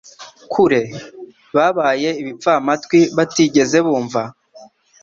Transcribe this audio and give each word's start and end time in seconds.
kure? 0.51 0.81
Babaye 1.55 2.09
ibipfamatwi 2.21 2.99
batigeze 3.17 3.77
bumva? 3.85 4.21